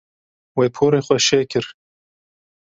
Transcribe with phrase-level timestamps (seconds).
[0.57, 1.65] Wê porê xwe şeh kir.